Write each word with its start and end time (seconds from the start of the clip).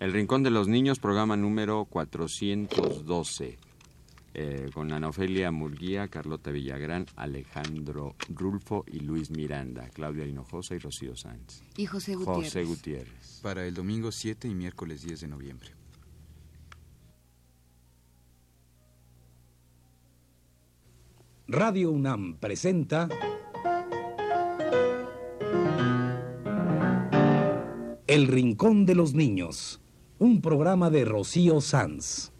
El 0.00 0.14
Rincón 0.14 0.42
de 0.42 0.48
los 0.48 0.66
Niños, 0.66 0.98
programa 0.98 1.36
número 1.36 1.84
412. 1.84 3.58
Eh, 4.32 4.70
con 4.72 4.92
Ana 4.92 5.10
Ofelia 5.10 5.50
Murguía, 5.50 6.08
Carlota 6.08 6.50
Villagrán, 6.50 7.04
Alejandro 7.16 8.14
Rulfo 8.30 8.86
y 8.86 9.00
Luis 9.00 9.30
Miranda, 9.30 9.90
Claudia 9.92 10.24
Hinojosa 10.24 10.74
y 10.74 10.78
Rocío 10.78 11.14
Sánchez. 11.16 11.62
Y 11.76 11.84
José 11.84 12.14
Gutiérrez. 12.14 12.44
José 12.44 12.64
Gutiérrez. 12.64 13.40
Para 13.42 13.66
el 13.66 13.74
domingo 13.74 14.10
7 14.10 14.48
y 14.48 14.54
miércoles 14.54 15.02
10 15.02 15.20
de 15.20 15.28
noviembre. 15.28 15.70
Radio 21.46 21.90
UNAM 21.90 22.38
presenta 22.38 23.06
El 28.06 28.28
Rincón 28.28 28.86
de 28.86 28.94
los 28.94 29.14
Niños, 29.14 29.80
un 30.20 30.42
programa 30.42 30.90
de 30.90 31.06
Rocío 31.06 31.62
Sanz. 31.62 32.30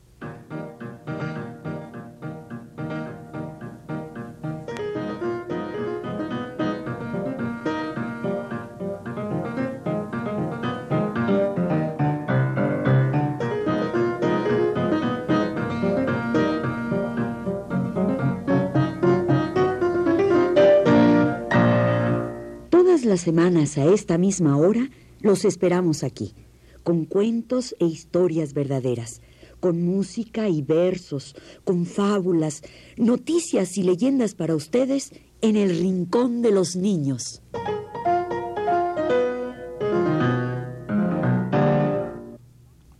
Todas 22.68 23.06
las 23.06 23.22
semanas 23.22 23.78
a 23.78 23.86
esta 23.86 24.18
misma 24.18 24.58
hora 24.58 24.90
los 25.22 25.46
esperamos 25.46 26.02
aquí, 26.04 26.34
con 26.82 27.04
cuentos 27.04 27.74
e 27.78 27.86
historias 27.86 28.54
verdaderas, 28.54 29.20
con 29.60 29.82
música 29.82 30.48
y 30.48 30.62
versos, 30.62 31.36
con 31.64 31.86
fábulas, 31.86 32.62
noticias 32.96 33.76
y 33.78 33.82
leyendas 33.82 34.34
para 34.34 34.54
ustedes 34.54 35.12
en 35.42 35.56
el 35.56 35.78
Rincón 35.78 36.42
de 36.42 36.50
los 36.50 36.76
Niños. 36.76 37.42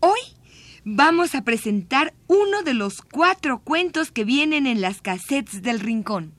Hoy 0.01 0.21
vamos 0.85 1.35
a 1.35 1.43
presentar 1.43 2.15
uno 2.27 2.63
de 2.63 2.75
los 2.75 3.03
cuatro 3.03 3.61
cuentos 3.63 4.11
que 4.11 4.25
vienen 4.25 4.67
en 4.67 4.81
las 4.81 5.03
cassettes 5.03 5.63
del 5.63 5.81
Rincón. 5.81 6.33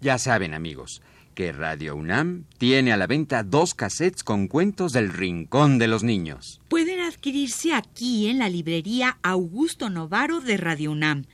Ya 0.00 0.18
saben, 0.18 0.54
amigos, 0.54 1.00
que 1.34 1.52
Radio 1.52 1.96
UNAM 1.96 2.44
tiene 2.58 2.92
a 2.92 2.96
la 2.96 3.06
venta 3.06 3.42
dos 3.42 3.74
cassettes 3.74 4.22
con 4.22 4.48
cuentos 4.48 4.92
del 4.92 5.12
Rincón 5.12 5.78
de 5.78 5.88
los 5.88 6.02
Niños. 6.02 6.60
Pueden 6.68 7.00
adquirirse 7.00 7.74
aquí 7.74 8.28
en 8.28 8.38
la 8.38 8.48
librería 8.48 9.18
Augusto 9.22 9.90
Novaro 9.90 10.40
de 10.40 10.56
Radio 10.56 10.92
UNAM. 10.92 11.24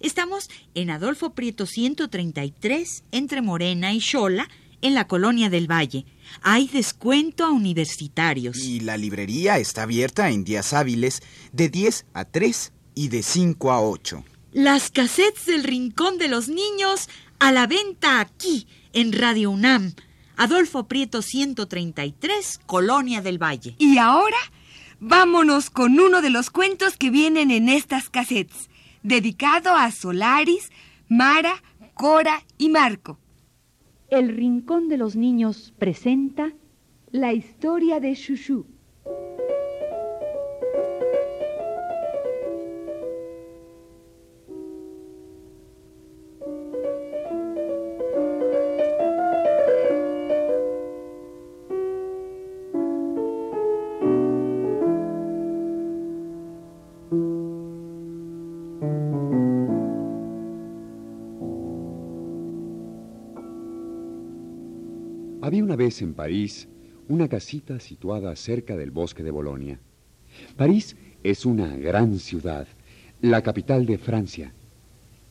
Estamos 0.00 0.50
en 0.74 0.90
Adolfo 0.90 1.30
Prieto 1.30 1.66
133, 1.66 3.04
entre 3.12 3.42
Morena 3.42 3.92
y 3.92 4.00
Xola, 4.00 4.48
en 4.80 4.94
la 4.94 5.06
colonia 5.06 5.48
del 5.48 5.70
Valle. 5.70 6.04
Hay 6.42 6.66
descuento 6.68 7.44
a 7.44 7.52
universitarios. 7.52 8.58
Y 8.58 8.80
la 8.80 8.96
librería 8.96 9.58
está 9.58 9.84
abierta 9.84 10.30
en 10.30 10.44
días 10.44 10.72
hábiles 10.72 11.22
de 11.52 11.68
10 11.68 12.06
a 12.14 12.24
3 12.24 12.72
y 12.94 13.08
de 13.08 13.22
5 13.22 13.70
a 13.70 13.80
8. 13.80 14.24
Las 14.52 14.90
cassettes 14.90 15.46
del 15.46 15.64
Rincón 15.64 16.18
de 16.18 16.28
los 16.28 16.48
Niños 16.48 17.08
a 17.38 17.52
la 17.52 17.66
venta 17.66 18.20
aquí 18.20 18.66
en 18.92 19.14
Radio 19.14 19.50
UNAM. 19.50 19.94
Adolfo 20.36 20.88
Prieto 20.88 21.22
133, 21.22 22.60
Colonia 22.66 23.22
del 23.22 23.42
Valle. 23.42 23.76
Y 23.78 23.96
ahora, 23.96 24.36
vámonos 25.00 25.70
con 25.70 25.98
uno 25.98 26.20
de 26.20 26.28
los 26.28 26.50
cuentos 26.50 26.98
que 26.98 27.08
vienen 27.08 27.50
en 27.50 27.70
estas 27.70 28.10
cassettes, 28.10 28.68
dedicado 29.02 29.74
a 29.74 29.90
Solaris, 29.90 30.70
Mara, 31.08 31.62
Cora 31.94 32.44
y 32.58 32.68
Marco. 32.68 33.18
El 34.10 34.36
Rincón 34.36 34.90
de 34.90 34.98
los 34.98 35.16
Niños 35.16 35.72
presenta 35.78 36.52
la 37.10 37.32
historia 37.32 38.00
de 38.00 38.14
Shushu. 38.14 38.66
Una 65.72 65.76
vez 65.78 66.02
en 66.02 66.12
París 66.12 66.68
una 67.08 67.28
casita 67.28 67.80
situada 67.80 68.36
cerca 68.36 68.76
del 68.76 68.90
bosque 68.90 69.22
de 69.22 69.30
Bolonia. 69.30 69.78
París 70.54 70.96
es 71.24 71.46
una 71.46 71.74
gran 71.78 72.18
ciudad, 72.18 72.66
la 73.22 73.40
capital 73.40 73.86
de 73.86 73.96
Francia, 73.96 74.52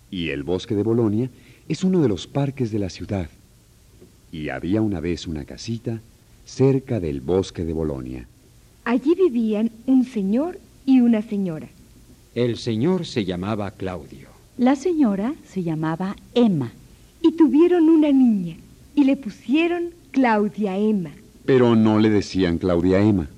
y 0.09 0.29
el 0.29 0.41
bosque 0.41 0.73
de 0.73 0.81
Bolonia 0.81 1.29
es 1.69 1.83
uno 1.83 2.01
de 2.01 2.07
los 2.07 2.25
parques 2.25 2.71
de 2.71 2.79
la 2.79 2.89
ciudad. 2.89 3.29
Y 4.31 4.49
había 4.49 4.81
una 4.81 4.99
vez 4.99 5.27
una 5.27 5.45
casita 5.45 6.01
cerca 6.43 6.99
del 6.99 7.21
bosque 7.21 7.63
de 7.63 7.73
Bolonia. 7.73 8.27
Allí 8.83 9.13
vivían 9.13 9.69
un 9.85 10.05
señor 10.05 10.57
y 10.87 11.01
una 11.01 11.21
señora. 11.21 11.67
El 12.33 12.57
señor 12.57 13.05
se 13.05 13.25
llamaba 13.25 13.69
Claudio. 13.69 14.29
La 14.57 14.75
señora 14.75 15.35
se 15.45 15.61
llamaba 15.61 16.15
Emma 16.33 16.71
y 17.21 17.33
tuvieron 17.33 17.89
una 17.89 18.11
niña 18.11 18.55
y 18.95 19.03
le 19.03 19.17
pusieron 19.17 20.00
Claudia 20.11 20.77
Emma. 20.77 21.11
Pero 21.45 21.73
no 21.73 21.97
le 21.97 22.09
decían 22.09 22.57
Claudia 22.57 22.99
Emma, 22.99 23.29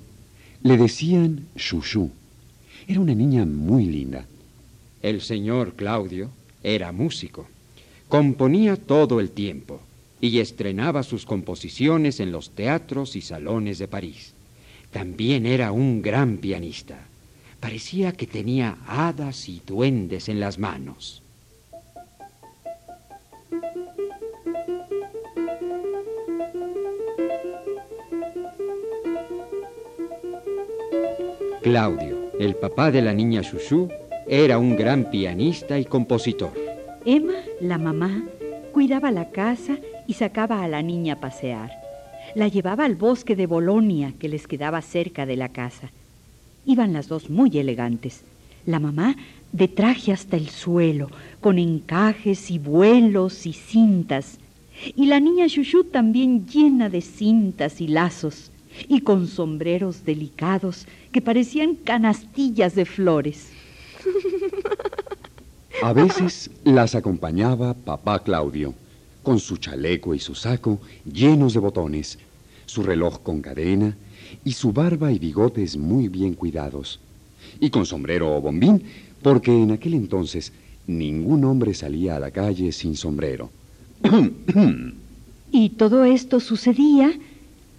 le 0.62 0.76
decían 0.76 1.46
Shushu. 1.54 2.10
Era 2.88 2.98
una 2.98 3.14
niña 3.14 3.44
muy 3.44 3.84
linda. 3.86 4.26
El 5.00 5.20
señor 5.20 5.74
Claudio 5.74 6.30
era 6.64 6.90
músico. 6.90 7.46
Componía 8.08 8.76
todo 8.76 9.20
el 9.20 9.30
tiempo 9.30 9.80
y 10.20 10.40
estrenaba 10.40 11.04
sus 11.04 11.26
composiciones 11.26 12.18
en 12.18 12.32
los 12.32 12.50
teatros 12.50 13.14
y 13.14 13.20
salones 13.20 13.78
de 13.78 13.86
París. 13.86 14.34
También 14.90 15.46
era 15.46 15.70
un 15.70 16.02
gran 16.02 16.38
pianista. 16.38 16.98
Parecía 17.60 18.12
que 18.12 18.26
tenía 18.26 18.78
hadas 18.88 19.48
y 19.48 19.62
duendes 19.64 20.28
en 20.28 20.40
las 20.40 20.58
manos. 20.58 21.22
Claudio, 31.64 32.30
el 32.38 32.56
papá 32.56 32.90
de 32.90 33.00
la 33.00 33.14
niña 33.14 33.40
Shushu, 33.40 33.88
era 34.28 34.58
un 34.58 34.76
gran 34.76 35.10
pianista 35.10 35.78
y 35.78 35.86
compositor. 35.86 36.52
Emma, 37.06 37.32
la 37.58 37.78
mamá, 37.78 38.22
cuidaba 38.70 39.10
la 39.10 39.30
casa 39.30 39.78
y 40.06 40.12
sacaba 40.12 40.62
a 40.62 40.68
la 40.68 40.82
niña 40.82 41.14
a 41.14 41.20
pasear. 41.20 41.70
La 42.34 42.48
llevaba 42.48 42.84
al 42.84 42.96
bosque 42.96 43.34
de 43.34 43.46
Bolonia, 43.46 44.12
que 44.18 44.28
les 44.28 44.46
quedaba 44.46 44.82
cerca 44.82 45.24
de 45.24 45.36
la 45.36 45.48
casa. 45.48 45.90
Iban 46.66 46.92
las 46.92 47.08
dos 47.08 47.30
muy 47.30 47.56
elegantes. 47.56 48.24
La 48.66 48.78
mamá 48.78 49.16
de 49.52 49.66
traje 49.66 50.12
hasta 50.12 50.36
el 50.36 50.50
suelo, 50.50 51.08
con 51.40 51.58
encajes 51.58 52.50
y 52.50 52.58
vuelos 52.58 53.46
y 53.46 53.54
cintas. 53.54 54.38
Y 54.94 55.06
la 55.06 55.18
niña 55.18 55.46
Shushu 55.46 55.84
también 55.84 56.46
llena 56.46 56.90
de 56.90 57.00
cintas 57.00 57.80
y 57.80 57.88
lazos, 57.88 58.50
y 58.88 59.00
con 59.00 59.26
sombreros 59.26 60.04
delicados 60.04 60.86
que 61.12 61.20
parecían 61.20 61.74
canastillas 61.74 62.74
de 62.74 62.84
flores. 62.84 63.50
A 65.82 65.92
veces 65.92 66.50
las 66.64 66.94
acompañaba 66.94 67.74
papá 67.74 68.22
Claudio, 68.22 68.74
con 69.22 69.38
su 69.38 69.56
chaleco 69.56 70.14
y 70.14 70.18
su 70.18 70.34
saco 70.34 70.78
llenos 71.10 71.54
de 71.54 71.60
botones, 71.60 72.18
su 72.66 72.82
reloj 72.82 73.20
con 73.22 73.40
cadena 73.40 73.96
y 74.44 74.52
su 74.52 74.72
barba 74.72 75.12
y 75.12 75.18
bigotes 75.18 75.76
muy 75.76 76.08
bien 76.08 76.34
cuidados, 76.34 77.00
y 77.60 77.70
con 77.70 77.86
sombrero 77.86 78.36
o 78.36 78.40
bombín, 78.40 78.82
porque 79.22 79.50
en 79.50 79.72
aquel 79.72 79.94
entonces 79.94 80.52
ningún 80.86 81.44
hombre 81.44 81.74
salía 81.74 82.16
a 82.16 82.20
la 82.20 82.30
calle 82.30 82.72
sin 82.72 82.96
sombrero. 82.96 83.50
y 85.50 85.70
todo 85.70 86.04
esto 86.04 86.40
sucedía 86.40 87.12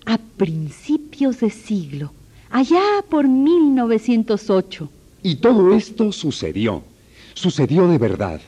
a 0.06 0.18
principios 0.18 1.40
de 1.40 1.50
siglo, 1.50 2.12
allá 2.50 3.04
por 3.10 3.28
1908. 3.28 4.90
Y 5.24 5.36
todo 5.36 5.74
esto 5.76 6.12
sucedió, 6.12 6.84
sucedió 7.34 7.88
de 7.88 7.98
verdad. 7.98 8.42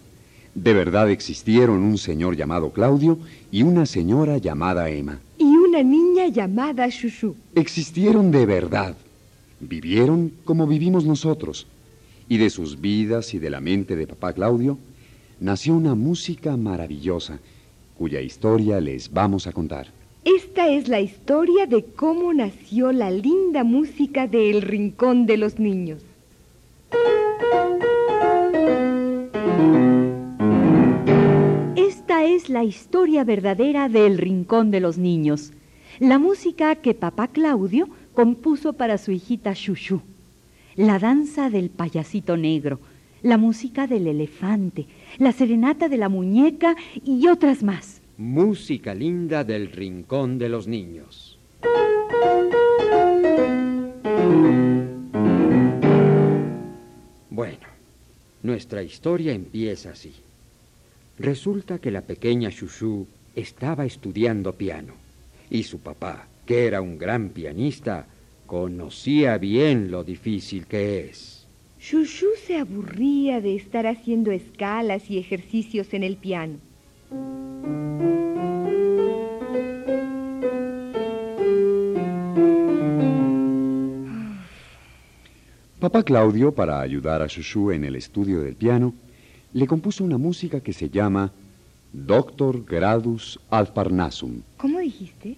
De 0.54 0.74
verdad 0.74 1.10
existieron 1.10 1.84
un 1.84 1.98
señor 1.98 2.36
llamado 2.36 2.72
Claudio 2.72 3.20
y 3.52 3.64
una 3.64 3.86
señora 3.86 4.38
llamada 4.38 4.90
Emma. 4.90 5.20
Y 5.38 5.44
una 5.44 5.84
niña 5.84 6.28
llamada 6.28 6.88
Shushu. 6.88 7.36
Existieron 7.56 8.32
de 8.32 8.46
verdad. 8.46 8.96
Vivieron 9.60 10.32
como 10.46 10.68
vivimos 10.68 11.06
nosotros, 11.06 11.68
y 12.30 12.38
de 12.38 12.50
sus 12.50 12.80
vidas 12.82 13.34
y 13.34 13.40
de 13.40 13.50
la 13.50 13.60
mente 13.60 13.96
de 13.96 14.08
papá 14.08 14.34
Claudio 14.34 14.78
nació 15.40 15.76
una 15.76 15.96
música 15.96 16.58
maravillosa, 16.58 17.40
cuya 17.98 18.22
historia 18.22 18.80
les 18.80 19.12
vamos 19.12 19.48
a 19.48 19.52
contar. 19.52 19.97
Esta 20.36 20.68
es 20.68 20.90
la 20.90 21.00
historia 21.00 21.68
de 21.68 21.86
cómo 21.86 22.34
nació 22.34 22.92
la 22.92 23.10
linda 23.10 23.64
música 23.64 24.28
de 24.28 24.50
El 24.50 24.62
Rincón 24.62 25.26
de 25.26 25.38
los 25.38 25.58
Niños. 25.58 26.04
Esta 31.78 32.26
es 32.26 32.50
la 32.50 32.66
historia 32.66 33.24
verdadera 33.24 33.88
de 33.88 34.06
El 34.06 34.18
Rincón 34.18 34.70
de 34.70 34.82
los 34.82 34.98
Niños, 34.98 35.54
la 36.00 36.20
música 36.20 36.76
que 36.76 36.94
papá 36.94 37.30
Claudio 37.30 37.88
compuso 38.14 38.74
para 38.74 38.98
su 38.98 39.14
hijita 39.14 39.54
Shushu, 39.54 40.02
la 40.76 41.00
danza 41.00 41.50
del 41.50 41.70
payasito 41.70 42.36
negro, 42.36 42.82
la 43.22 43.38
música 43.38 43.88
del 43.88 44.08
elefante, 44.08 44.88
la 45.20 45.32
serenata 45.32 45.88
de 45.88 45.96
la 45.96 46.10
muñeca 46.10 46.76
y 47.06 47.28
otras 47.28 47.64
más. 47.64 47.97
Música 48.20 48.96
linda 48.96 49.44
del 49.44 49.72
rincón 49.72 50.40
de 50.40 50.50
los 50.50 50.68
niños. 50.68 51.38
Bueno, 57.30 57.68
nuestra 58.42 58.82
historia 58.82 59.34
empieza 59.34 59.92
así. 59.92 60.14
Resulta 61.20 61.78
que 61.78 61.92
la 61.92 62.02
pequeña 62.02 62.50
Shushu 62.50 63.06
estaba 63.36 63.86
estudiando 63.86 64.54
piano 64.54 64.96
y 65.52 65.62
su 65.62 65.78
papá, 65.82 66.28
que 66.48 66.66
era 66.66 66.82
un 66.82 66.98
gran 66.98 67.30
pianista, 67.30 68.08
conocía 68.48 69.38
bien 69.38 69.92
lo 69.92 70.04
difícil 70.04 70.66
que 70.66 71.02
es. 71.02 71.46
Shushu 71.80 72.30
se 72.48 72.58
aburría 72.58 73.42
de 73.42 73.56
estar 73.56 73.86
haciendo 73.86 74.32
escalas 74.32 75.12
y 75.12 75.20
ejercicios 75.20 75.94
en 75.94 76.02
el 76.02 76.18
piano. 76.18 76.58
Papá 85.80 86.02
Claudio, 86.02 86.56
para 86.56 86.82
ayudar 86.82 87.22
a 87.22 87.28
Shushu 87.28 87.70
en 87.70 87.84
el 87.84 87.96
estudio 87.96 88.42
del 88.42 88.56
piano, 88.56 88.96
le 89.54 89.68
compuso 89.68 90.04
una 90.04 90.18
música 90.18 90.60
que 90.60 90.74
se 90.74 90.90
llama 90.90 91.32
Doctor 91.94 92.66
Gradus 92.66 93.40
ad 93.52 93.76
Parnassum. 93.76 94.42
¿Cómo 94.58 94.80
dijiste? 94.80 95.38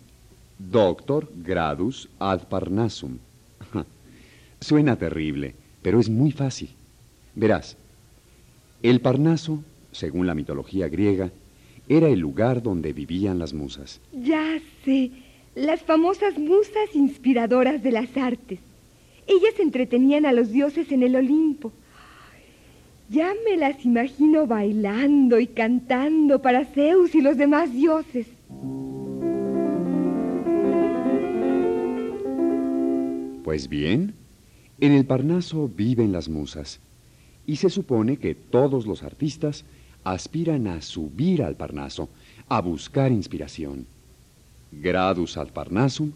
Doctor 0.57 1.30
Gradus 1.44 2.07
ad 2.19 2.47
Parnassum. 2.47 3.18
Suena 4.62 4.95
terrible, 4.95 5.56
pero 5.81 6.00
es 6.00 6.09
muy 6.09 6.31
fácil. 6.31 6.69
Verás, 7.36 7.75
el 8.81 9.01
Parnaso, 9.01 9.62
según 9.91 10.25
la 10.25 10.36
mitología 10.36 10.88
griega, 10.88 11.31
era 11.89 12.07
el 12.07 12.19
lugar 12.19 12.63
donde 12.63 12.94
vivían 12.94 13.39
las 13.39 13.53
musas. 13.53 14.00
Ya 14.13 14.57
sé, 14.86 15.12
las 15.53 15.81
famosas 15.81 16.38
musas 16.38 16.95
inspiradoras 16.95 17.83
de 17.83 17.91
las 17.91 18.15
artes. 18.15 18.59
Ellas 19.30 19.60
entretenían 19.60 20.26
a 20.26 20.34
los 20.34 20.52
dioses 20.52 20.92
en 20.92 21.04
el 21.04 21.16
Olimpo. 21.16 21.72
Ya 23.10 23.31
me 23.46 23.58
las 23.58 23.86
imagino 23.86 24.48
bailando 24.48 25.40
y 25.40 25.46
cantando 25.46 26.42
para 26.42 26.66
Zeus 26.66 27.14
y 27.14 27.22
los 27.22 27.38
demás 27.38 27.72
dioses. 27.72 28.26
Pues 33.44 33.70
bien, 33.70 34.16
en 34.80 34.94
el 34.94 35.06
Parnaso 35.06 35.68
viven 35.68 36.12
las 36.12 36.28
musas 36.28 36.80
y 37.46 37.58
se 37.58 37.70
supone 37.70 38.18
que 38.18 38.34
todos 38.34 38.88
los 38.88 39.04
artistas 39.04 39.64
aspiran 40.04 40.66
a 40.66 40.82
subir 40.82 41.44
al 41.44 41.56
Parnaso, 41.56 42.10
a 42.48 42.62
buscar 42.62 43.12
inspiración. 43.12 43.86
Gradus 44.72 45.38
al 45.38 45.54
Parnasum 45.54 46.14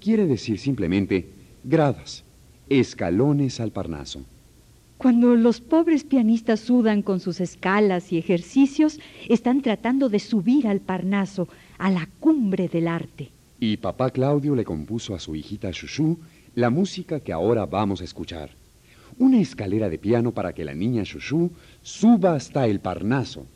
quiere 0.00 0.26
decir 0.26 0.58
simplemente 0.58 1.28
gradas, 1.64 2.24
escalones 2.80 3.60
al 3.60 3.70
Parnaso. 3.70 4.22
Cuando 4.98 5.34
los 5.34 5.60
pobres 5.60 6.04
pianistas 6.04 6.60
sudan 6.60 7.02
con 7.02 7.18
sus 7.18 7.40
escalas 7.40 8.12
y 8.12 8.18
ejercicios, 8.18 9.00
están 9.28 9.60
tratando 9.60 10.08
de 10.08 10.20
subir 10.20 10.68
al 10.68 10.80
Parnaso, 10.80 11.48
a 11.78 11.90
la 11.90 12.08
cumbre 12.20 12.68
del 12.68 12.86
arte. 12.86 13.30
Y 13.58 13.76
papá 13.78 14.10
Claudio 14.10 14.54
le 14.54 14.64
compuso 14.64 15.14
a 15.14 15.18
su 15.18 15.34
hijita 15.34 15.70
Shushu 15.72 16.18
la 16.54 16.70
música 16.70 17.20
que 17.20 17.32
ahora 17.32 17.66
vamos 17.66 18.00
a 18.00 18.04
escuchar. 18.04 18.50
Una 19.18 19.40
escalera 19.40 19.88
de 19.88 19.98
piano 19.98 20.32
para 20.32 20.52
que 20.52 20.64
la 20.64 20.74
niña 20.74 21.02
Shushu 21.04 21.50
suba 21.82 22.34
hasta 22.34 22.66
el 22.66 22.80
Parnaso. 22.80 23.46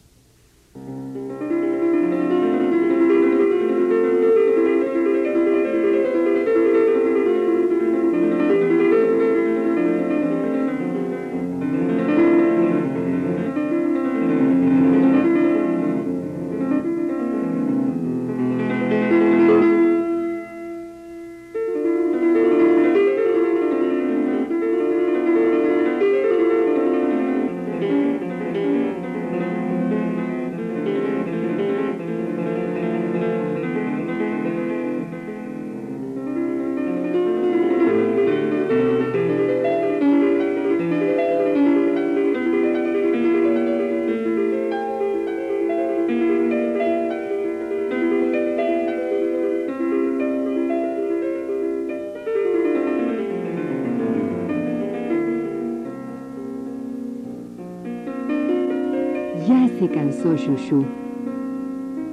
Se 59.79 59.89
cansó 59.89 60.35
Shushu. 60.35 60.85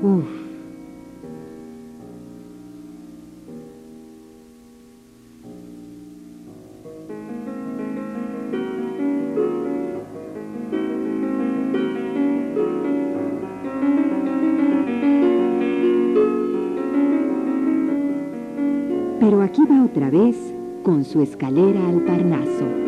Uf. 0.02 0.26
Pero 19.20 19.42
aquí 19.42 19.62
va 19.70 19.86
otra 19.86 20.10
vez 20.10 20.36
con 20.84 21.06
su 21.06 21.22
escalera 21.22 21.88
al 21.88 22.02
Parnaso. 22.02 22.83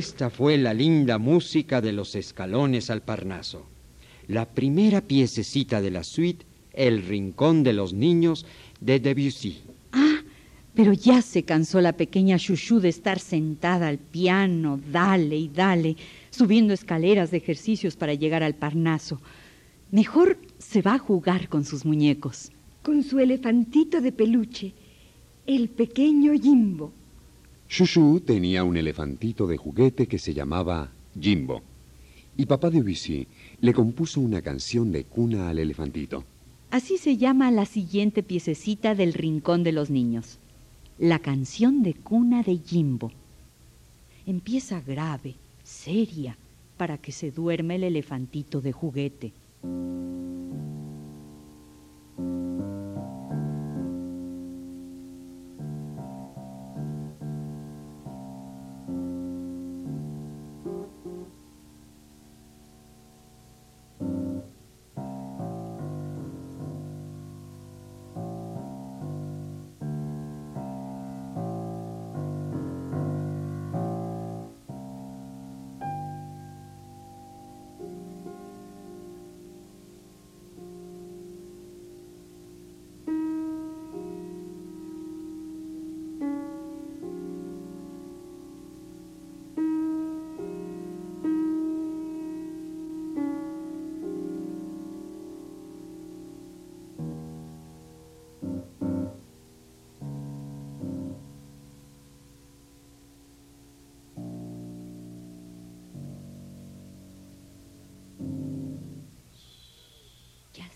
Esta 0.00 0.30
fue 0.30 0.56
la 0.56 0.72
linda 0.72 1.18
música 1.18 1.82
de 1.82 1.92
los 1.92 2.14
escalones 2.14 2.88
al 2.88 3.02
Parnaso, 3.02 3.66
la 4.28 4.48
primera 4.48 5.02
piececita 5.02 5.82
de 5.82 5.90
la 5.90 6.04
suite 6.04 6.46
El 6.72 7.02
Rincón 7.02 7.62
de 7.62 7.74
los 7.74 7.92
Niños 7.92 8.46
de 8.80 8.98
Debussy. 8.98 9.58
Ah, 9.92 10.20
Pero 10.72 10.94
ya 10.94 11.20
se 11.20 11.42
cansó 11.42 11.82
la 11.82 11.92
pequeña 11.92 12.38
Shushu 12.38 12.80
de 12.80 12.88
estar 12.88 13.18
sentada 13.18 13.88
al 13.88 13.98
piano, 13.98 14.80
dale 14.90 15.36
y 15.36 15.48
dale, 15.48 15.96
subiendo 16.30 16.72
escaleras 16.72 17.30
de 17.30 17.36
ejercicios 17.36 17.94
para 17.94 18.14
llegar 18.14 18.42
al 18.42 18.54
Parnaso. 18.54 19.20
Mejor 19.90 20.38
se 20.56 20.80
va 20.80 20.94
a 20.94 20.98
jugar 20.98 21.50
con 21.50 21.66
sus 21.66 21.84
muñecos. 21.84 22.52
Con 22.82 23.02
su 23.02 23.18
elefantito 23.18 24.00
de 24.00 24.12
peluche, 24.12 24.72
el 25.46 25.68
pequeño 25.68 26.32
Jimbo. 26.32 26.90
Shushu 27.70 28.18
tenía 28.26 28.64
un 28.64 28.76
elefantito 28.76 29.46
de 29.46 29.56
juguete 29.56 30.08
que 30.08 30.18
se 30.18 30.34
llamaba 30.34 30.90
Jimbo. 31.18 31.62
Y 32.36 32.46
papá 32.46 32.68
de 32.68 32.82
Debussy 32.82 33.28
le 33.60 33.72
compuso 33.72 34.20
una 34.20 34.42
canción 34.42 34.90
de 34.90 35.04
cuna 35.04 35.48
al 35.48 35.60
elefantito. 35.60 36.24
Así 36.72 36.98
se 36.98 37.16
llama 37.16 37.52
la 37.52 37.66
siguiente 37.66 38.24
piececita 38.24 38.96
del 38.96 39.12
Rincón 39.12 39.62
de 39.62 39.70
los 39.70 39.88
Niños. 39.88 40.38
La 40.98 41.20
canción 41.20 41.84
de 41.84 41.94
cuna 41.94 42.42
de 42.42 42.58
Jimbo. 42.58 43.12
Empieza 44.26 44.80
grave, 44.80 45.36
seria, 45.62 46.36
para 46.76 46.98
que 46.98 47.12
se 47.12 47.30
duerme 47.30 47.76
el 47.76 47.84
elefantito 47.84 48.60
de 48.60 48.72
juguete. 48.72 49.32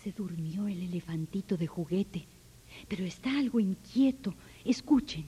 Se 0.03 0.11
durmió 0.11 0.67
el 0.67 0.81
elefantito 0.81 1.57
de 1.57 1.67
juguete, 1.67 2.25
pero 2.87 3.05
está 3.05 3.37
algo 3.37 3.59
inquieto. 3.59 4.33
Escuchen. 4.63 5.25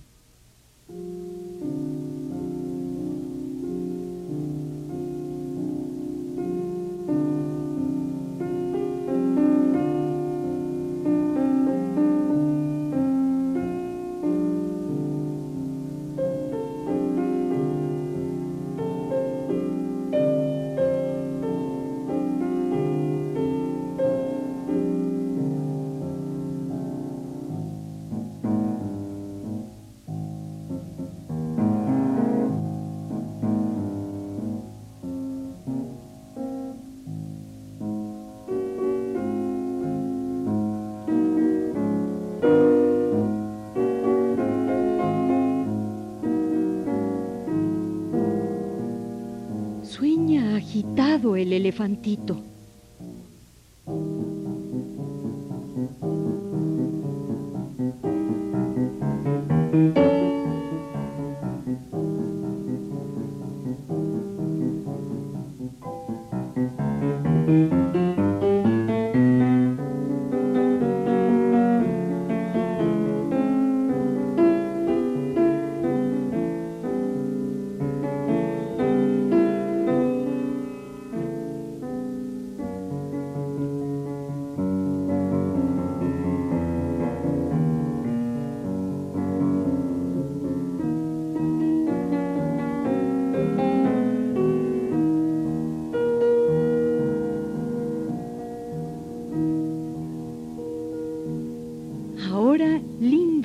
Elefantito. 51.68 52.57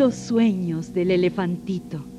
Lindos 0.03 0.17
sueños 0.17 0.93
del 0.93 1.13
elefantito. 1.13 2.12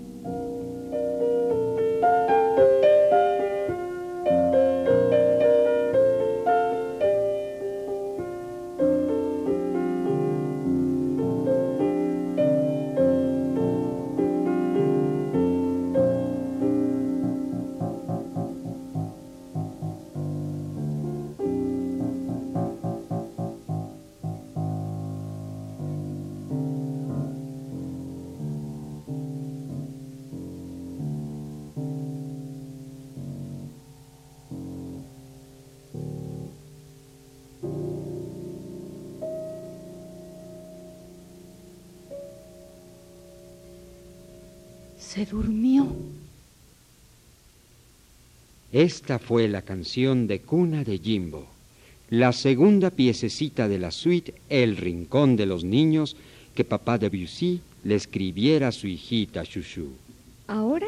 Se 45.14 45.28
durmió. 45.28 45.96
Esta 48.72 49.20
fue 49.20 49.48
la 49.48 49.62
canción 49.62 50.26
de 50.26 50.40
cuna 50.40 50.84
de 50.84 50.98
Jimbo, 50.98 51.46
la 52.10 52.34
segunda 52.34 52.90
piececita 52.90 53.68
de 53.68 53.78
la 53.78 53.92
suite 53.92 54.34
El 54.50 54.76
Rincón 54.76 55.36
de 55.36 55.46
los 55.46 55.64
Niños 55.64 56.16
que 56.56 56.66
papá 56.66 56.98
Debussy 56.98 57.62
le 57.84 57.94
escribiera 57.94 58.70
a 58.70 58.72
su 58.72 58.88
hijita 58.88 59.44
Shushu. 59.44 59.90
Ahora, 60.48 60.88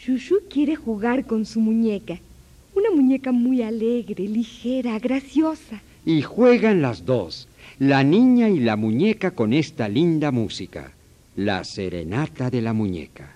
Shushu 0.00 0.36
quiere 0.48 0.76
jugar 0.76 1.26
con 1.26 1.44
su 1.44 1.58
muñeca. 1.58 2.20
Una 2.76 2.92
muñeca 2.92 3.32
muy 3.32 3.62
alegre, 3.62 4.28
ligera, 4.28 5.00
graciosa. 5.00 5.82
Y 6.06 6.22
juegan 6.22 6.80
las 6.80 7.04
dos, 7.04 7.48
la 7.80 8.04
niña 8.04 8.48
y 8.50 8.60
la 8.60 8.76
muñeca 8.76 9.32
con 9.32 9.52
esta 9.52 9.88
linda 9.88 10.30
música, 10.30 10.92
la 11.34 11.64
serenata 11.64 12.50
de 12.50 12.62
la 12.62 12.72
muñeca. 12.72 13.34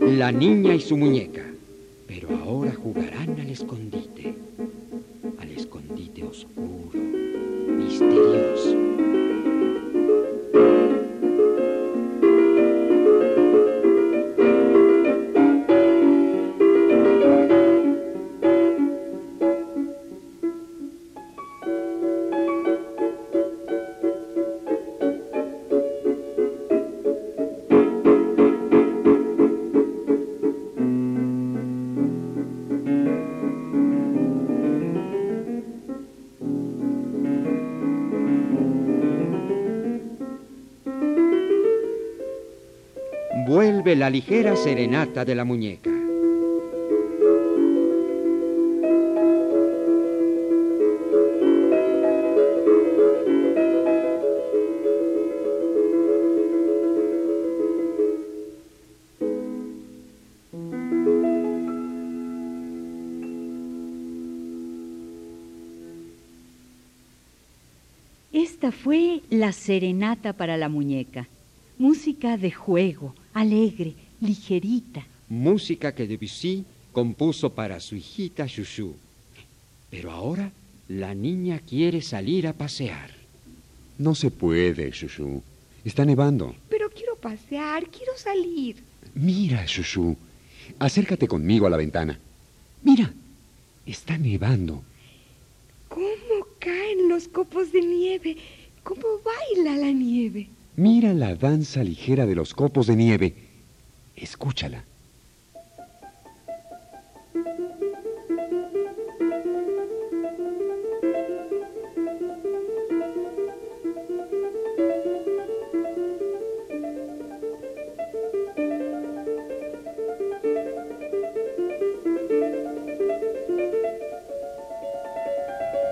La 0.00 0.30
niña 0.30 0.74
y 0.74 0.80
su 0.80 0.94
muñeca. 0.94 1.51
La 43.94 44.08
ligera 44.08 44.56
serenata 44.56 45.24
de 45.24 45.34
la 45.34 45.44
muñeca. 45.44 45.90
Esta 68.32 68.72
fue 68.72 69.20
la 69.28 69.52
serenata 69.52 70.32
para 70.32 70.56
la 70.56 70.70
muñeca. 70.70 71.28
Música 71.78 72.36
de 72.38 72.50
juego, 72.50 73.14
alegre, 73.32 73.94
ligerita. 74.20 75.06
Música 75.28 75.94
que 75.94 76.06
Debussy 76.06 76.64
compuso 76.92 77.50
para 77.54 77.80
su 77.80 77.96
hijita 77.96 78.46
Chouchou. 78.46 78.94
Pero 79.90 80.10
ahora 80.10 80.52
la 80.88 81.14
niña 81.14 81.60
quiere 81.60 82.02
salir 82.02 82.46
a 82.46 82.52
pasear. 82.52 83.10
No 83.98 84.14
se 84.14 84.30
puede, 84.30 84.90
Chouchou. 84.90 85.42
Está 85.84 86.04
nevando. 86.04 86.54
Pero 86.68 86.90
quiero 86.90 87.16
pasear, 87.16 87.88
quiero 87.88 88.12
salir. 88.16 88.76
Mira, 89.14 89.64
Chouchou. 89.66 90.16
Acércate 90.78 91.26
conmigo 91.26 91.66
a 91.66 91.70
la 91.70 91.76
ventana. 91.76 92.18
Mira, 92.82 93.12
está 93.86 94.16
nevando. 94.18 94.82
¿Cómo 95.88 96.46
caen 96.58 97.08
los 97.08 97.28
copos 97.28 97.72
de 97.72 97.82
nieve? 97.82 98.36
¿Cómo 98.82 99.20
baila 99.24 99.76
la 99.76 99.92
nieve? 99.92 100.48
Mira 100.76 101.12
la 101.12 101.34
danza 101.34 101.84
ligera 101.84 102.24
de 102.24 102.34
los 102.34 102.54
copos 102.54 102.86
de 102.86 102.96
nieve. 102.96 103.34
Escúchala. 104.16 104.84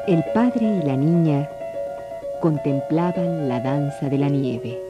El 0.06 0.24
padre 0.34 0.80
y 0.82 0.86
la 0.86 0.96
niña 0.96 1.48
contemplaban 2.40 3.48
la 3.48 3.60
danza 3.60 4.08
de 4.08 4.18
la 4.18 4.28
nieve. 4.28 4.89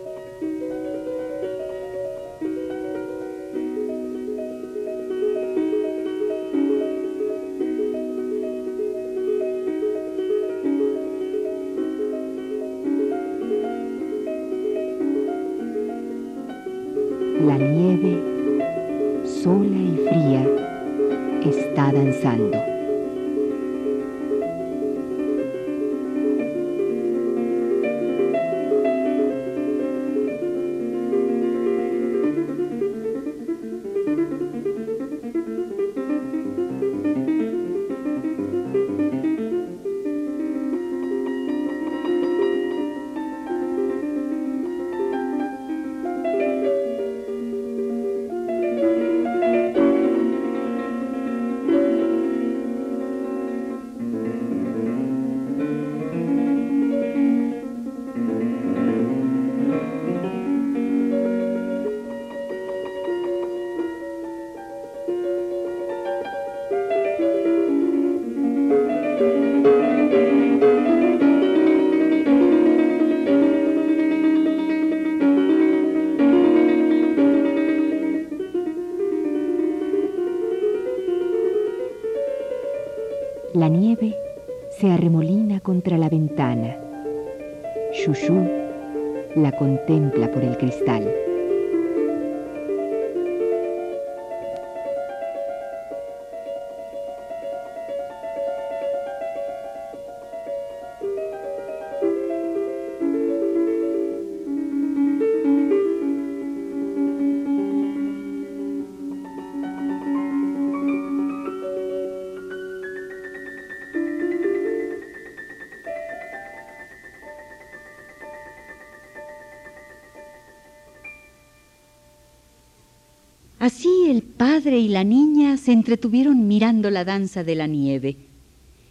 El 124.61 124.65
padre 124.65 124.79
y 124.79 124.89
la 124.89 125.05
niña 125.05 125.57
se 125.57 125.73
entretuvieron 125.73 126.47
mirando 126.47 126.91
la 126.91 127.07
danza 127.07 127.43
de 127.45 127.55
la 127.55 127.67
nieve. 127.67 128.17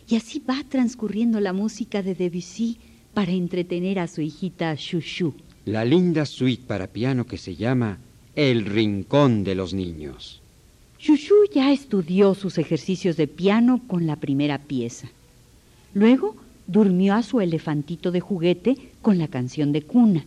Y 0.08 0.16
así 0.16 0.40
va 0.40 0.64
transcurriendo 0.68 1.40
la 1.40 1.54
música 1.54 2.02
de 2.02 2.16
Debussy 2.16 2.80
para 3.14 3.34
entretener 3.34 4.00
a 4.00 4.08
su 4.08 4.22
hijita 4.22 4.76
Chouchou. 4.76 5.36
La 5.66 5.86
linda 5.86 6.26
suite 6.26 6.64
para 6.66 6.88
piano 6.88 7.28
que 7.28 7.38
se 7.38 7.56
llama 7.56 8.00
El 8.36 8.66
Rincón 8.66 9.44
de 9.44 9.54
los 9.54 9.76
Niños. 9.76 10.42
Chouchou 10.98 11.46
ya 11.54 11.72
estudió 11.72 12.34
sus 12.34 12.58
ejercicios 12.58 13.16
de 13.16 13.28
piano 13.28 13.80
con 13.86 14.08
la 14.08 14.16
primera 14.16 14.58
pieza. 14.58 15.08
Luego 15.94 16.36
durmió 16.66 17.14
a 17.14 17.22
su 17.22 17.42
elefantito 17.42 18.10
de 18.10 18.22
juguete 18.22 18.76
con 19.04 19.20
la 19.20 19.28
canción 19.28 19.72
de 19.72 19.84
cuna. 19.84 20.26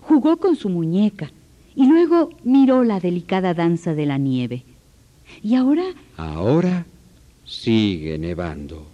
Jugó 0.00 0.36
con 0.36 0.54
su 0.54 0.68
muñeca 0.68 1.32
y 1.74 1.86
luego 1.86 2.30
miró 2.44 2.84
la 2.84 3.00
delicada 3.00 3.54
danza 3.54 3.94
de 3.94 4.06
la 4.06 4.18
nieve. 4.18 4.64
Y 5.42 5.54
ahora 5.54 5.84
Ahora 6.16 6.86
sigue 7.44 8.18
nevando 8.18 8.86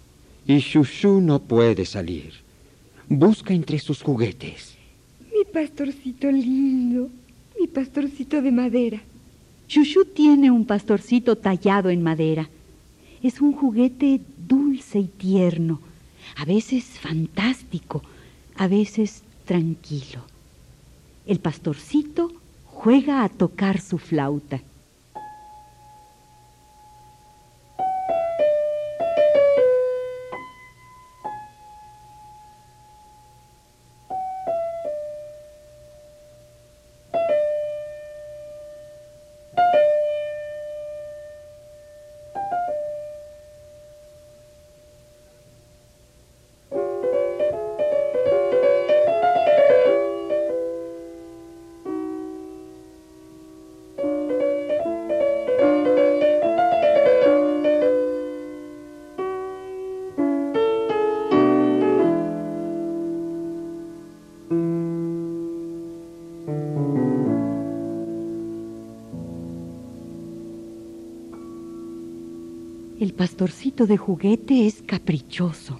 y 0.47 0.61
Chouchou 0.61 1.19
no 1.19 1.39
puede 1.39 1.85
salir. 1.85 2.33
Busca 3.09 3.53
entre 3.53 3.79
sus 3.79 4.01
juguetes. 4.01 4.75
Mi 5.31 5.43
pastorcito 5.45 6.31
lindo, 6.31 7.09
mi 7.59 7.67
pastorcito 7.67 8.41
de 8.41 8.51
madera. 8.51 9.01
Shushu 9.67 10.05
tiene 10.05 10.49
un 10.49 10.65
pastorcito 10.65 11.37
tallado 11.37 11.89
en 11.89 12.01
madera. 12.01 12.49
Es 13.21 13.41
un 13.41 13.51
juguete 13.51 14.21
dulce 14.47 14.99
y 14.99 15.07
tierno, 15.07 15.81
a 16.37 16.45
veces 16.45 16.85
fantástico, 16.85 18.03
a 18.55 18.67
veces 18.67 19.23
tranquilo. 19.45 20.21
El 21.25 21.39
pastorcito 21.39 22.31
juega 22.79 23.23
a 23.23 23.29
tocar 23.29 23.81
su 23.81 23.97
flauta. 23.97 24.61
El 73.07 73.13
pastorcito 73.13 73.87
de 73.87 73.95
juguete 73.95 74.67
es 74.67 74.81
caprichoso. 74.81 75.79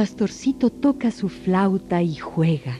Pastorcito 0.00 0.70
toca 0.70 1.10
su 1.10 1.28
flauta 1.28 2.00
y 2.00 2.16
juega. 2.16 2.78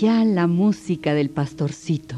Ya 0.00 0.24
la 0.24 0.46
música 0.46 1.12
del 1.12 1.28
pastorcito. 1.28 2.17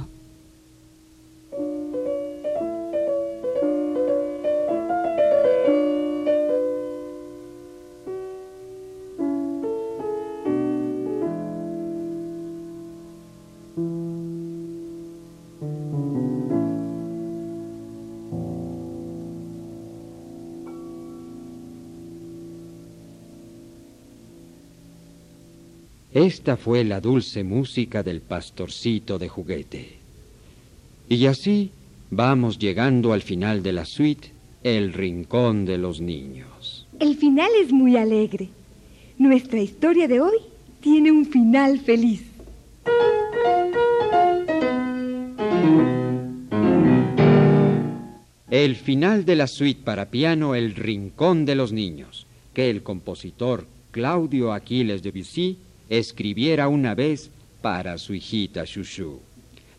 Esta 26.41 26.57
fue 26.57 26.85
la 26.85 27.03
dulce 27.03 27.45
música 27.45 28.03
del 28.03 28.23
pastorcito 28.23 29.19
de 29.19 29.29
juguete. 29.29 29.99
Y 31.07 31.27
así 31.27 31.71
vamos 32.11 32.59
llegando 32.59 33.13
al 33.13 33.21
final 33.21 33.63
de 33.63 33.75
la 33.75 33.85
suite, 33.85 34.33
El 34.63 34.95
Rincón 34.95 35.67
de 35.67 35.77
los 35.77 36.01
Niños. 36.01 36.87
El 36.99 37.17
final 37.17 37.51
es 37.63 37.75
muy 37.75 37.99
alegre. 37.99 38.49
Nuestra 39.19 39.61
historia 39.61 40.09
de 40.09 40.23
hoy 40.23 40.39
tiene 40.81 41.13
un 41.13 41.27
final 41.27 41.79
feliz. 41.79 42.23
El 48.51 48.77
final 48.77 49.27
de 49.27 49.37
la 49.37 49.47
suite 49.47 49.83
para 49.85 50.07
piano 50.07 50.55
El 50.55 50.75
Rincón 50.75 51.45
de 51.45 51.55
los 51.55 51.75
Niños, 51.75 52.27
que 52.55 52.71
el 52.71 52.83
compositor 52.83 53.67
Claudio 53.91 54.55
Aquiles 54.55 55.03
de 55.03 55.13
Debussy 55.13 55.59
escribiera 55.91 56.69
una 56.69 56.95
vez 56.95 57.31
para 57.61 57.99
su 57.99 58.15
hijita 58.15 58.65
Shushu. 58.65 59.21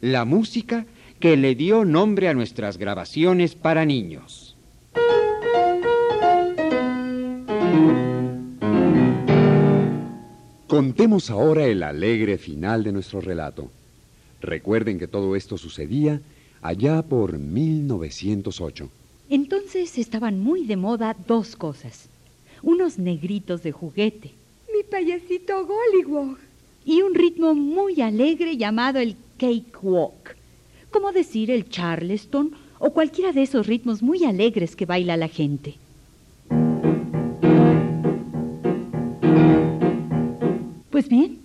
La 0.01 0.25
música 0.25 0.85
que 1.19 1.37
le 1.37 1.55
dio 1.55 1.85
nombre 1.85 2.27
a 2.27 2.33
nuestras 2.33 2.77
grabaciones 2.77 3.55
para 3.55 3.85
niños. 3.85 4.55
Contemos 10.67 11.29
ahora 11.29 11.65
el 11.65 11.83
alegre 11.83 12.37
final 12.37 12.83
de 12.83 12.91
nuestro 12.91 13.21
relato. 13.21 13.69
Recuerden 14.41 14.99
que 14.99 15.07
todo 15.07 15.35
esto 15.35 15.57
sucedía 15.57 16.21
allá 16.61 17.01
por 17.01 17.37
1908. 17.37 18.89
Entonces 19.29 19.97
estaban 19.97 20.39
muy 20.39 20.65
de 20.65 20.77
moda 20.77 21.15
dos 21.27 21.55
cosas. 21.55 22.09
Unos 22.63 22.97
negritos 22.97 23.63
de 23.63 23.71
juguete. 23.71 24.40
Payasito 24.91 25.65
Gollywog. 25.65 26.37
Y 26.83 27.01
un 27.01 27.15
ritmo 27.15 27.55
muy 27.55 28.01
alegre 28.01 28.57
llamado 28.57 28.99
el 28.99 29.15
cakewalk. 29.37 30.35
Como 30.91 31.13
decir 31.13 31.49
el 31.49 31.69
charleston 31.69 32.51
o 32.77 32.91
cualquiera 32.91 33.31
de 33.31 33.43
esos 33.43 33.67
ritmos 33.67 34.03
muy 34.03 34.25
alegres 34.25 34.75
que 34.75 34.85
baila 34.85 35.15
la 35.15 35.29
gente. 35.29 35.75
Pues 40.89 41.07
bien, 41.07 41.39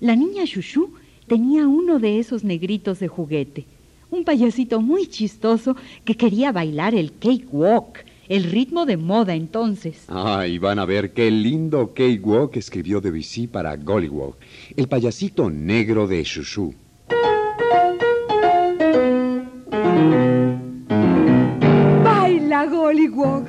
la 0.00 0.16
niña 0.16 0.44
Shushu 0.44 0.90
tenía 1.28 1.68
uno 1.68 2.00
de 2.00 2.18
esos 2.18 2.42
negritos 2.42 2.98
de 2.98 3.06
juguete, 3.06 3.64
un 4.10 4.24
payasito 4.24 4.80
muy 4.80 5.06
chistoso 5.06 5.76
que 6.04 6.16
quería 6.16 6.50
bailar 6.50 6.96
el 6.96 7.12
cakewalk, 7.12 8.04
el 8.28 8.44
ritmo 8.44 8.86
de 8.86 8.96
moda 8.96 9.34
entonces. 9.34 10.04
Ah, 10.08 10.46
y 10.46 10.58
van 10.58 10.78
a 10.78 10.84
ver 10.84 11.12
qué 11.12 11.30
lindo 11.30 11.92
cakewalk 11.94 12.56
escribió 12.56 13.00
Debussy 13.00 13.46
para 13.46 13.76
Gollywog, 13.76 14.36
el 14.76 14.88
payasito 14.88 15.50
negro 15.50 16.06
de 16.06 16.22
Shushu. 16.22 16.74
¡Baila, 22.04 22.66
Gollywog! 22.66 23.46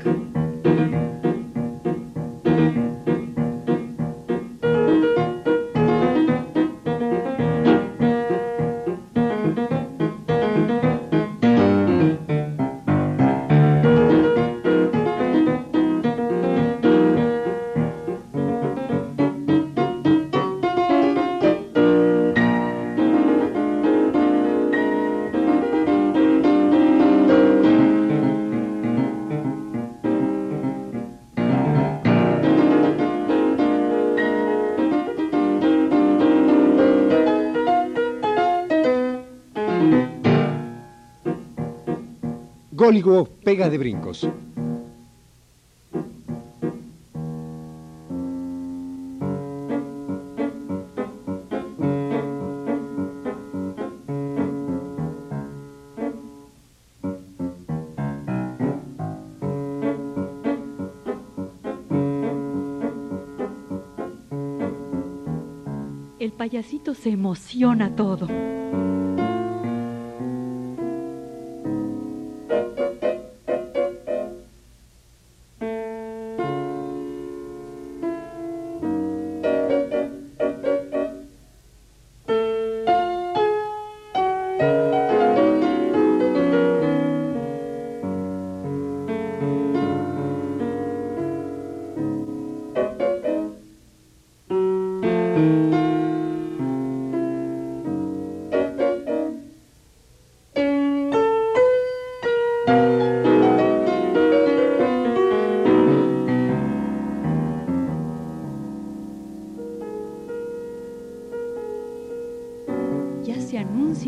Góligo 42.83 43.29
pega 43.45 43.69
de 43.69 43.77
brincos. 43.77 44.27
El 66.19 66.33
payasito 66.33 66.93
se 66.93 67.11
emociona 67.11 67.95
todo. 67.95 68.27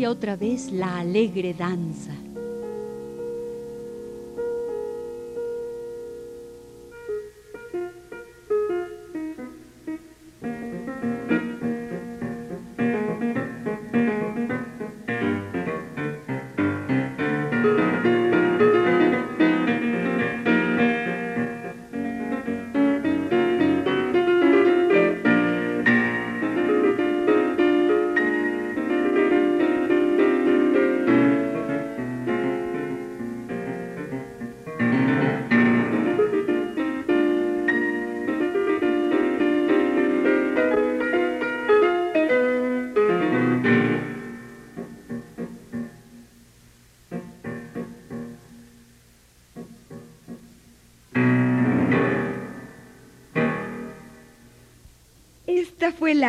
Otra 0.06 0.36
vez 0.36 0.70
la 0.72 0.98
alegre 0.98 1.54
danza. 1.54 2.25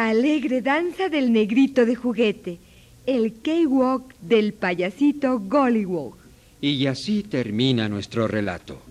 Alegre 0.10 0.62
danza 0.62 1.10
del 1.10 1.34
negrito 1.34 1.86
de 1.86 1.96
juguete, 1.96 2.60
el 3.06 3.34
K-Walk 3.42 4.16
del 4.22 4.54
payasito 4.54 5.40
Gollywog. 5.40 6.16
Y 6.62 6.88
así 6.88 7.24
termina 7.24 7.90
nuestro 7.90 8.28
relato. 8.28 8.82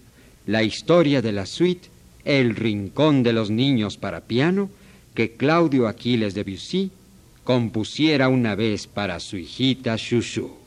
La 0.46 0.62
historia 0.62 1.22
de 1.22 1.32
la 1.32 1.46
suite 1.46 1.88
El 2.24 2.54
Rincón 2.54 3.22
de 3.22 3.32
los 3.32 3.50
Niños 3.50 3.96
para 3.96 4.20
piano 4.20 4.68
que 5.14 5.32
Claudio 5.32 5.88
Aquiles 5.88 6.34
de 6.34 6.44
Debussy 6.44 6.90
compusiera 7.44 8.28
una 8.28 8.54
vez 8.54 8.86
para 8.86 9.18
su 9.18 9.38
hijita 9.38 9.96
Shushu. 9.96 10.65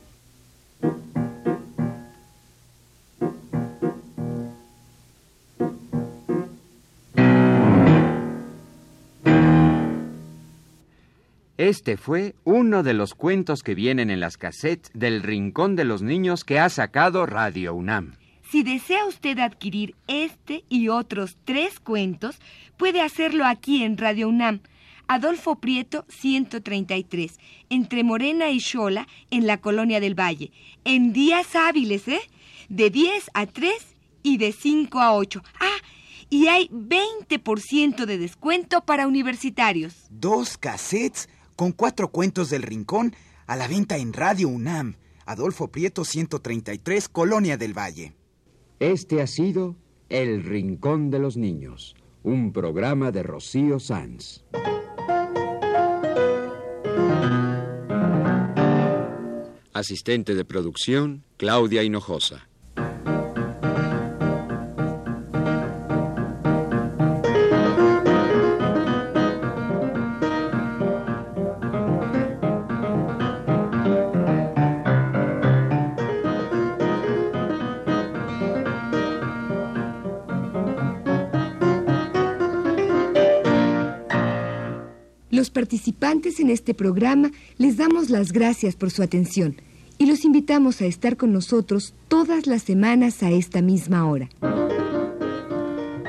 Este 11.70 11.98
fue 11.98 12.34
uno 12.46 12.82
de 12.82 12.96
los 12.96 13.14
cuentos 13.14 13.62
que 13.62 13.76
vienen 13.76 14.10
en 14.10 14.20
las 14.20 14.38
cassettes 14.38 14.90
del 14.96 15.22
Rincón 15.22 15.76
de 15.76 15.86
los 15.86 16.02
Niños 16.02 16.44
que 16.44 16.58
ha 16.58 16.68
sacado 16.68 17.28
Radio 17.28 17.76
UNAM. 17.76 18.16
Si 18.42 18.64
desea 18.64 19.06
usted 19.06 19.38
adquirir 19.38 19.94
este 20.08 20.64
y 20.68 20.88
otros 20.88 21.38
tres 21.46 21.80
cuentos, 21.80 22.40
puede 22.76 23.02
hacerlo 23.02 23.46
aquí 23.46 23.84
en 23.84 24.00
Radio 24.00 24.30
UNAM. 24.30 24.62
Adolfo 25.08 25.60
Prieto, 25.60 26.06
133, 26.10 27.38
entre 27.70 28.04
Morena 28.04 28.50
y 28.50 28.62
Xola, 28.62 29.08
en 29.30 29.46
la 29.46 29.58
Colonia 29.58 30.00
del 30.00 30.20
Valle. 30.20 30.52
En 30.86 31.14
días 31.14 31.56
hábiles, 31.56 32.08
¿eh? 32.08 32.22
De 32.70 32.90
10 32.90 33.30
a 33.36 33.46
3 33.46 33.72
y 34.24 34.38
de 34.38 34.54
5 34.54 35.00
a 35.00 35.14
8. 35.14 35.44
Ah, 35.60 35.78
y 36.32 36.48
hay 36.48 36.68
20% 36.70 38.06
de 38.06 38.18
descuento 38.18 38.82
para 38.82 39.06
universitarios. 39.06 40.08
Dos 40.10 40.58
cassettes 40.58 41.30
con 41.60 41.74
cuatro 41.74 42.10
cuentos 42.10 42.50
del 42.50 42.64
Rincón 42.64 43.14
a 43.46 43.58
la 43.58 43.68
venta 43.68 43.98
en 43.98 44.14
Radio 44.14 44.48
UNAM. 44.48 44.96
Adolfo 45.26 45.68
Prieto, 45.68 46.06
133, 46.06 47.10
Colonia 47.10 47.58
del 47.58 47.78
Valle. 47.78 48.14
Este 48.80 49.22
ha 49.22 49.28
sido 49.28 49.76
El 50.08 50.46
Rincón 50.46 51.12
de 51.12 51.20
los 51.20 51.36
Niños, 51.36 51.98
un 52.24 52.54
programa 52.54 53.12
de 53.12 53.24
Rocío 53.24 53.82
Sanz. 53.82 54.46
Asistente 59.74 60.36
de 60.36 60.46
producción, 60.46 61.26
Claudia 61.36 61.84
Hinojosa. 61.84 62.49
Participantes 85.70 86.40
en 86.40 86.50
este 86.50 86.74
programa 86.74 87.30
les 87.60 87.78
damos 87.78 88.10
las 88.10 88.32
gracias 88.32 88.76
por 88.76 88.90
su 88.90 89.04
atención 89.04 89.62
y 90.00 90.08
los 90.08 90.26
invitamos 90.26 90.82
a 90.82 90.86
estar 90.86 91.16
con 91.16 91.32
nosotros 91.32 91.94
todas 92.08 92.48
las 92.48 92.64
semanas 92.64 93.22
a 93.22 93.30
esta 93.30 93.62
misma 93.62 94.08
hora. 94.10 94.30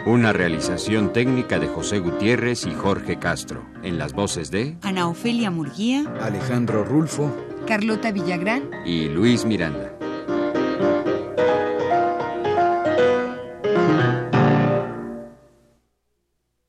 Una 0.07 0.33
realización 0.33 1.13
técnica 1.13 1.59
de 1.59 1.67
José 1.67 1.99
Gutiérrez 1.99 2.65
y 2.65 2.71
Jorge 2.71 3.19
Castro, 3.19 3.63
en 3.83 3.99
las 3.99 4.15
voces 4.15 4.51
de 4.51 4.79
Ana 4.81 5.07
Ofelia 5.07 5.51
Murguía, 5.51 6.11
Alejandro 6.23 6.83
Rulfo, 6.83 7.31
Carlota 7.67 8.13
Villagrán 8.13 8.63
y 8.87 9.09
Luis 9.11 9.45
Miranda. 9.45 10.00